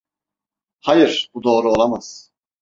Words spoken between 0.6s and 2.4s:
Hayır, bu doğru olamaz.